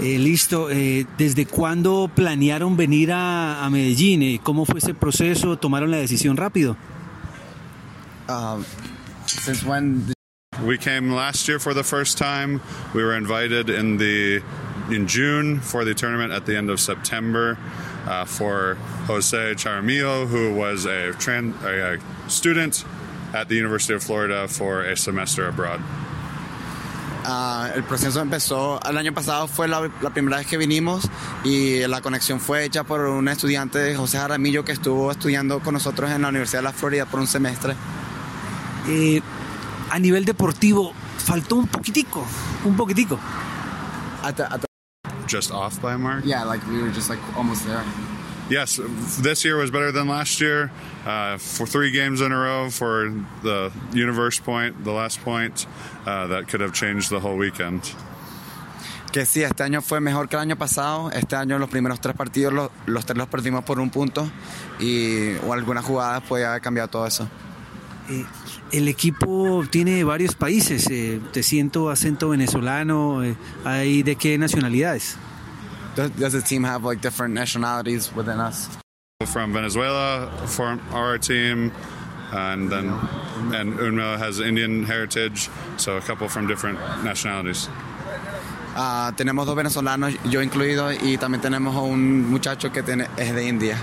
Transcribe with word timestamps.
Eh, 0.00 0.18
listo. 0.18 0.70
Eh, 0.70 1.06
¿Desde 1.18 1.46
cuándo 1.46 2.10
planearon 2.14 2.76
venir 2.76 3.12
a, 3.12 3.64
a 3.64 3.70
Medellín? 3.70 4.22
Eh, 4.22 4.40
¿Cómo 4.42 4.64
fue 4.64 4.78
ese 4.78 4.94
proceso? 4.94 5.56
¿Tomaron 5.58 5.90
la 5.90 5.98
decisión 5.98 6.36
rápido? 6.36 6.76
Um, 8.28 8.64
since 9.26 9.64
when? 9.64 10.06
Did 10.06 10.14
We 10.64 10.76
came 10.78 11.12
last 11.12 11.48
year 11.48 11.58
for 11.58 11.74
the 11.74 11.82
first 11.84 12.18
time. 12.18 12.60
We 12.94 13.02
were 13.02 13.16
invited 13.16 13.70
in 13.70 13.96
the 13.98 14.42
in 14.90 15.06
June 15.06 15.60
for 15.60 15.84
the 15.84 15.94
tournament 15.94 16.32
at 16.32 16.44
the 16.46 16.56
end 16.56 16.70
of 16.70 16.80
September 16.80 17.56
uh, 18.06 18.24
for 18.24 18.76
Jose 19.06 19.54
Charamillo, 19.54 20.26
who 20.26 20.54
was 20.54 20.84
a, 20.84 21.12
tran- 21.18 21.54
a, 21.62 21.94
a 21.96 22.30
student 22.30 22.84
at 23.32 23.48
the 23.48 23.54
University 23.54 23.94
of 23.94 24.02
Florida 24.02 24.48
for 24.48 24.82
a 24.82 24.96
semester 24.96 25.46
abroad. 25.48 25.80
Ah, 27.24 27.68
el 27.74 27.84
proceso 27.84 28.20
empezó 28.20 28.80
el 28.88 28.96
año 28.96 29.12
pasado 29.12 29.46
fue 29.46 29.68
la, 29.68 29.90
la 30.00 30.10
primera 30.10 30.38
vez 30.38 30.46
que 30.46 30.56
vinimos 30.56 31.08
y 31.44 31.80
la 31.86 32.00
conexión 32.00 32.40
fue 32.40 32.64
hecha 32.64 32.82
por 32.84 33.00
un 33.00 33.28
estudiante 33.28 33.94
José 33.94 34.16
Jaramillo 34.18 34.64
que 34.64 34.72
estuvo 34.72 35.10
estudiando 35.10 35.60
con 35.60 35.74
nosotros 35.74 36.10
en 36.10 36.22
la 36.22 36.28
Universidad 36.28 36.60
de 36.60 36.64
la 36.64 36.72
Florida 36.72 37.04
por 37.06 37.20
un 37.20 37.26
semestre 37.26 37.76
Eh, 38.88 39.20
a 39.90 39.98
nivel 39.98 40.24
deportivo, 40.24 40.92
faltó 41.18 41.56
un 41.56 41.66
poquitico, 41.66 42.24
un 42.64 42.74
poquitico. 42.76 43.18
At 44.22 44.34
the- 44.36 44.42
at 44.44 44.60
the- 44.60 44.66
Just 45.28 45.50
off 45.50 45.78
by 45.80 45.92
a 45.92 45.98
mark. 45.98 46.24
yeah 46.24 46.42
like 46.44 46.64
we 46.70 46.80
were 46.82 46.90
just 46.92 47.10
like 47.10 47.20
almost 47.36 47.64
there 47.66 47.82
Yes, 48.50 48.80
this 49.22 49.44
year 49.44 49.56
was 49.56 49.70
better 49.70 49.92
than 49.92 50.08
last 50.08 50.40
year. 50.40 50.70
Uh, 51.06 51.38
for 51.38 51.66
three 51.66 51.92
games 51.92 52.20
in 52.20 52.32
a 52.32 52.36
row 52.36 52.68
for 52.70 53.10
the 53.42 53.70
universe 53.94 54.40
point, 54.40 54.82
the 54.84 54.90
last 54.92 55.22
point, 55.22 55.66
uh, 56.04 56.26
that 56.26 56.48
could 56.48 56.60
have 56.60 56.72
changed 56.74 57.10
the 57.10 57.20
whole 57.20 57.36
weekend. 57.36 57.82
que 59.12 59.26
sí 59.26 59.42
este 59.42 59.64
año 59.64 59.82
fue 59.82 60.00
mejor 60.00 60.28
que 60.28 60.36
el 60.36 60.42
año 60.42 60.56
pasado 60.56 61.10
este 61.10 61.34
año 61.34 61.58
los 61.58 61.68
primeros 61.68 62.00
tres 62.00 62.14
partidos 62.14 62.52
los, 62.52 62.70
los 62.86 63.04
tres 63.04 63.18
los 63.18 63.26
perdimos 63.26 63.64
por 63.64 63.80
un 63.80 63.90
punto 63.90 64.30
y 64.78 65.34
o 65.44 65.52
algunas 65.52 65.84
jugadas 65.84 66.22
puede 66.28 66.46
haber 66.46 66.60
cambiado 66.62 66.88
todo 66.88 67.06
eso 67.08 67.28
Eh, 68.08 68.24
el 68.72 68.86
equipo 68.88 69.64
tiene 69.70 70.04
varios 70.04 70.34
países. 70.36 70.86
eh, 70.90 71.20
te 71.32 71.42
siento 71.42 71.90
acento 71.90 72.28
venezolano. 72.30 73.22
eh, 73.24 73.34
¿Hay 73.64 74.02
de 74.04 74.14
qué 74.16 74.38
nacionalidades? 74.38 75.16
Does, 75.94 76.10
does 76.10 76.32
the 76.32 76.42
team 76.42 76.64
have 76.64 76.84
like 76.84 77.00
different 77.00 77.34
nationalities 77.34 78.12
within 78.14 78.40
us 78.40 78.68
From 79.26 79.52
Venezuela, 79.52 80.30
for 80.46 80.80
our 80.92 81.18
team, 81.18 81.72
and 82.32 82.70
then 82.70 82.88
and 83.52 83.78
Unmo 83.78 84.16
has 84.16 84.40
Indian 84.40 84.82
heritage, 84.84 85.50
so 85.76 85.98
a 85.98 86.00
couple 86.00 86.26
from 86.26 86.46
different 86.46 86.78
nationalities. 87.04 87.68
Ah, 88.74 89.12
tenemos 89.16 89.44
dos 89.44 89.54
venezolanos, 89.54 90.16
yo 90.24 90.40
incluido, 90.40 90.90
y 90.90 91.18
también 91.18 91.42
tenemos 91.42 91.76
a 91.76 91.80
un 91.80 92.30
muchacho 92.30 92.72
que 92.72 92.82
tiene, 92.82 93.08
es 93.18 93.34
de 93.34 93.46
India. 93.46 93.76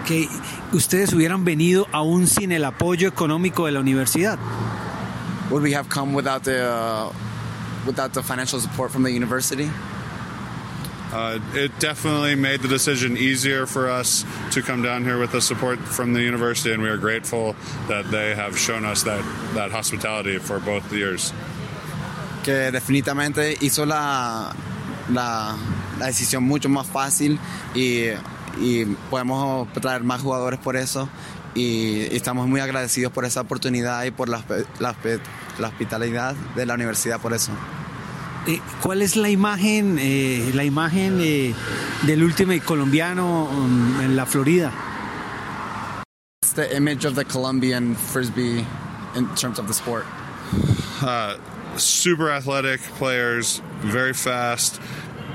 Ok, 0.00 0.28
ustedes 0.72 1.12
hubieran 1.12 1.44
venido 1.44 1.86
aún 1.92 2.26
sin 2.26 2.50
el 2.50 2.64
apoyo 2.64 3.06
económico 3.06 3.66
de 3.66 3.72
la 3.72 3.80
universidad. 3.80 4.38
Would 5.50 5.62
we 5.62 5.72
have 5.72 5.88
come 5.88 6.14
without 6.14 6.42
the 6.42 6.68
uh, 6.68 7.12
without 7.86 8.12
the 8.12 8.24
financial 8.24 8.58
support 8.60 8.90
from 8.90 9.04
the 9.04 9.12
university? 9.12 9.70
Uh, 11.10 11.38
it 11.54 11.72
definitely 11.80 12.34
made 12.34 12.60
the 12.60 12.68
decision 12.68 13.16
easier 13.16 13.66
for 13.66 13.88
us 13.88 14.26
to 14.52 14.60
come 14.60 14.82
down 14.82 15.04
here 15.04 15.18
with 15.18 15.32
the 15.32 15.40
support 15.40 15.78
from 15.78 16.12
the 16.12 16.20
university, 16.20 16.70
and 16.70 16.82
we 16.82 16.88
are 16.90 16.98
grateful 16.98 17.54
that 17.88 18.10
they 18.10 18.34
have 18.34 18.58
shown 18.58 18.84
us 18.84 19.04
that, 19.04 19.24
that 19.54 19.70
hospitality 19.70 20.38
for 20.38 20.58
both 20.60 20.92
years. 20.92 21.32
Que 22.44 22.70
definitivamente 22.70 23.56
hizo 23.60 23.86
la, 23.86 24.54
la, 25.10 25.56
la 25.98 26.06
decisión 26.06 26.42
mucho 26.42 26.68
más 26.68 26.86
fácil 26.86 27.38
y, 27.74 28.10
y 28.60 28.84
podemos 29.10 29.66
traer 29.80 30.02
más 30.04 30.20
jugadores 30.20 30.58
por 30.60 30.76
eso. 30.76 31.08
Y, 31.54 32.06
y 32.12 32.16
estamos 32.16 32.46
muy 32.46 32.60
agradecidos 32.60 33.12
por 33.12 33.24
esa 33.24 33.40
oportunidad 33.40 34.04
y 34.04 34.10
por 34.10 34.28
la, 34.28 34.44
la, 34.78 34.94
la 35.58 35.68
hospitalidad 35.68 36.36
de 36.54 36.66
la 36.66 36.74
universidad 36.74 37.18
por 37.18 37.32
eso. 37.32 37.50
Eh, 38.46 38.60
¿Cuál 38.82 39.02
es 39.02 39.16
la 39.16 39.28
imagen, 39.28 39.98
eh, 40.00 40.50
la 40.54 40.64
imagen 40.64 41.18
eh, 41.20 41.54
del 42.06 42.22
último 42.22 42.52
colombiano 42.64 43.44
um, 43.44 44.00
en 44.00 44.16
la 44.16 44.24
Florida? 44.24 44.72
It's 46.42 46.52
the 46.52 46.74
image 46.74 47.04
of 47.04 47.14
the 47.14 47.24
Colombian 47.24 47.94
frisbee 47.94 48.64
in 49.14 49.28
terms 49.34 49.58
of 49.58 49.66
the 49.66 49.74
sport. 49.74 50.06
Uh, 51.02 51.36
super 51.76 52.30
athletic 52.30 52.80
players, 52.98 53.60
very 53.80 54.14
fast. 54.14 54.80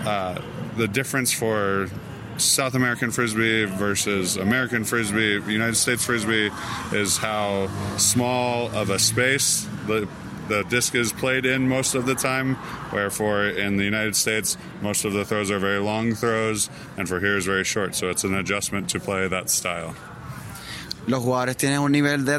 Uh, 0.06 0.42
the 0.78 0.88
difference 0.88 1.32
for 1.32 1.88
South 2.38 2.74
American 2.74 3.12
frisbee 3.12 3.66
versus 3.66 4.38
American 4.38 4.84
frisbee, 4.84 5.40
United 5.48 5.76
States 5.76 6.04
frisbee, 6.06 6.50
is 6.92 7.18
how 7.18 7.70
small 7.98 8.72
of 8.76 8.90
a 8.90 8.98
space 8.98 9.68
the 9.88 10.08
the 10.48 10.64
disc 10.64 10.96
is 10.96 11.14
played 11.14 11.46
in 11.46 11.68
most 11.68 11.96
of 11.96 12.06
the 12.06 12.16
time. 12.16 12.58
Wherefore, 12.92 13.46
in 13.46 13.78
the 13.78 13.84
United 13.84 14.16
States, 14.16 14.58
most 14.82 15.06
of 15.06 15.14
the 15.14 15.26
throws 15.26 15.52
are 15.52 15.60
very 15.60 15.80
long 15.80 16.14
throws, 16.14 16.70
and 16.98 17.08
for 17.08 17.20
here 17.20 17.38
is 17.38 17.46
very 17.46 17.64
short. 17.64 17.96
So 17.96 18.10
it's 18.10 18.24
an 18.24 18.34
adjustment 18.34 18.90
to 18.90 19.00
play 19.00 19.28
that 19.28 19.50
style. 19.50 19.96
Los 21.08 21.22
jugadores 21.22 21.58
tienen 21.58 21.80
un 21.80 21.92
nivel 21.92 22.24
de 22.26 22.36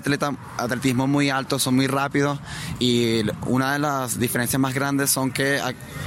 atletismo 0.57 1.07
muy 1.07 1.29
alto, 1.31 1.59
son 1.59 1.77
muy 1.77 1.87
rápidos 1.87 2.39
y 2.79 3.21
una 3.47 3.75
de 3.75 3.79
las 3.79 4.19
diferencias 4.19 4.59
más 4.61 4.73
grandes 4.75 5.11
son 5.11 5.31
que 5.31 5.61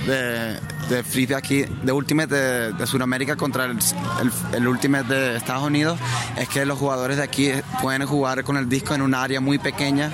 de, 0.08 0.60
de 0.90 1.04
frisbee 1.04 1.36
aquí, 1.36 1.66
de 1.84 1.92
Ultimate 1.92 2.34
de, 2.34 2.74
de 2.74 2.88
Sudamérica 2.88 3.36
contra 3.36 3.66
el, 3.66 3.78
el, 4.22 4.32
el 4.56 4.68
Ultimate 4.68 5.14
de 5.14 5.38
Estados 5.38 5.64
Unidos, 5.64 6.00
es 6.38 6.50
que 6.50 6.66
los 6.66 6.80
jugadores 6.80 7.18
de 7.18 7.24
aquí 7.24 7.52
pueden 7.82 8.06
jugar 8.08 8.44
con 8.44 8.58
el 8.58 8.68
disco 8.68 8.96
en 8.96 9.02
un 9.04 9.14
área 9.14 9.40
muy 9.40 9.60
pequeña 9.60 10.12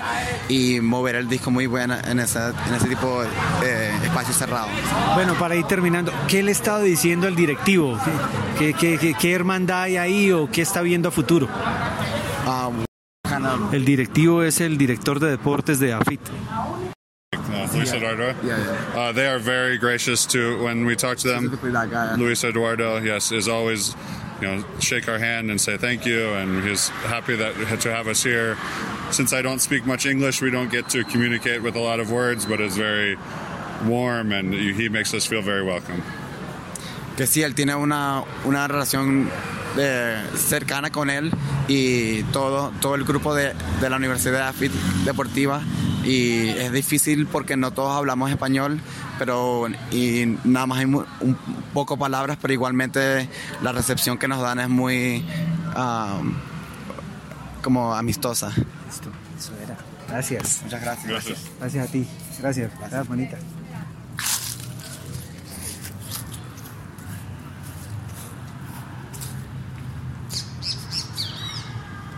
y 0.48 0.80
mover 0.80 1.14
el 1.14 1.28
disco 1.28 1.50
muy 1.50 1.66
buena 1.66 2.00
en 2.06 2.18
ese, 2.20 2.38
tipo 2.88 3.22
de 3.22 3.28
eh, 3.64 3.90
espacio 4.04 4.34
cerrado. 4.34 4.68
Bueno, 5.14 5.34
para 5.34 5.56
ir 5.56 5.64
terminando, 5.64 6.12
¿qué 6.28 6.42
le 6.42 6.50
ha 6.50 6.52
estado 6.52 6.82
diciendo 6.82 7.26
al 7.26 7.36
directivo? 7.36 7.98
¿Qué, 8.58 8.74
qué, 8.74 8.98
qué- 8.98 9.14
qué 9.14 9.32
hermandad 9.32 9.82
hay 9.82 9.96
ahí 9.96 10.30
o 10.32 10.50
qué 10.50 10.60
está 10.62 10.82
viendo 10.82 11.08
a 11.08 11.12
futuro? 11.12 11.48
El 13.72 13.84
directivo 13.84 14.42
es 14.42 14.60
el 14.60 14.78
director 14.78 15.20
de 15.20 15.30
deportes 15.30 15.80
de 15.80 15.92
AFIT. 15.92 16.20
Uh, 17.32 17.68
Luis 17.74 17.92
Eduardo. 17.92 18.34
Yeah, 18.42 18.58
yeah. 18.58 19.00
Uh, 19.00 19.12
they 19.12 19.26
are 19.26 19.38
very 19.38 19.76
gracious 19.78 20.26
to 20.26 20.62
when 20.62 20.84
we 20.86 20.96
talk 20.96 21.18
to 21.18 21.28
them. 21.28 21.50
That 21.72 21.90
guy. 21.90 22.16
Luis 22.16 22.42
Eduardo, 22.44 22.98
yes, 22.98 23.32
is 23.32 23.48
always, 23.48 23.94
you 24.40 24.48
know, 24.48 24.64
shake 24.80 25.08
our 25.08 25.18
hand 25.18 25.50
and 25.50 25.60
say 25.60 25.76
thank 25.76 26.04
you, 26.06 26.32
and 26.34 26.64
he's 26.64 26.88
happy 26.88 27.36
that 27.36 27.54
to 27.80 27.90
have 27.92 28.08
us 28.08 28.22
here. 28.22 28.56
Since 29.10 29.32
I 29.32 29.42
don't 29.42 29.60
speak 29.60 29.86
much 29.86 30.06
English, 30.06 30.40
we 30.40 30.50
don't 30.50 30.70
get 30.70 30.88
to 30.90 31.04
communicate 31.04 31.62
with 31.62 31.76
a 31.76 31.80
lot 31.80 32.00
of 32.00 32.10
words, 32.10 32.46
but 32.46 32.60
is 32.60 32.76
very 32.76 33.16
warm, 33.84 34.32
and 34.32 34.52
he 34.54 34.88
makes 34.88 35.12
us 35.14 35.26
feel 35.26 35.42
very 35.42 35.62
welcome. 35.64 36.02
que 37.16 37.26
sí, 37.26 37.42
él 37.42 37.54
tiene 37.54 37.74
una, 37.76 38.24
una 38.44 38.66
relación 38.66 39.30
eh, 39.78 40.22
cercana 40.36 40.90
con 40.90 41.10
él 41.10 41.30
y 41.68 42.22
todo, 42.24 42.72
todo 42.80 42.94
el 42.94 43.04
grupo 43.04 43.34
de, 43.34 43.54
de 43.80 43.90
la 43.90 43.96
Universidad 43.96 44.38
de 44.38 44.42
AFIT 44.44 44.72
Deportiva 45.04 45.60
y 46.04 46.48
es 46.48 46.70
difícil 46.72 47.26
porque 47.26 47.56
no 47.56 47.70
todos 47.70 47.96
hablamos 47.96 48.30
español, 48.30 48.78
pero 49.18 49.66
y 49.90 50.36
nada 50.44 50.66
más 50.66 50.78
hay 50.80 50.86
mu- 50.86 51.04
un 51.20 51.34
poco 51.72 51.96
palabras, 51.96 52.36
pero 52.40 52.52
igualmente 52.52 53.28
la 53.62 53.72
recepción 53.72 54.18
que 54.18 54.28
nos 54.28 54.42
dan 54.42 54.60
es 54.60 54.68
muy 54.68 55.24
ah, 55.74 56.20
como 57.62 57.94
amistosa. 57.94 58.48
Listo, 58.48 59.08
eso 59.38 59.52
era. 59.64 59.76
Gracias. 60.06 60.60
Muchas 60.64 60.82
gracias. 60.82 61.08
Gracias. 61.08 61.38
Gracias 61.58 61.88
a 61.88 61.90
ti. 61.90 62.06
Gracias. 62.38 62.70
Gracias, 62.78 63.08
bonita. 63.08 63.38